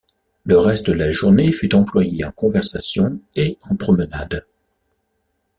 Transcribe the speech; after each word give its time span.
Le 0.45 0.57
reste 0.57 0.87
de 0.87 0.93
la 0.93 1.11
journée 1.11 1.51
fut 1.51 1.75
employé 1.75 2.25
en 2.25 2.31
conversations 2.31 3.19
et 3.35 3.59
en 3.69 3.75
promenades. 3.75 4.47